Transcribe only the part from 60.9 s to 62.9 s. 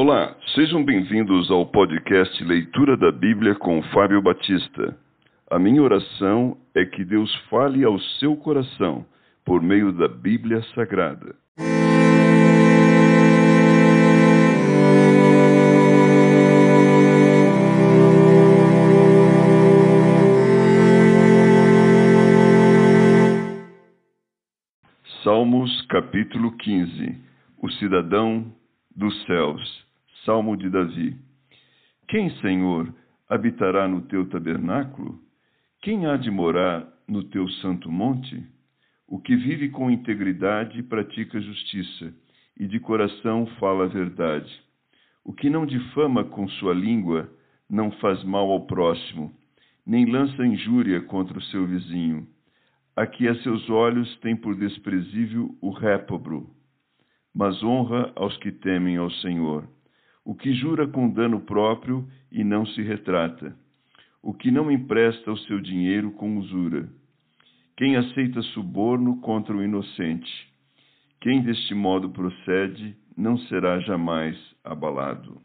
dano próprio e não se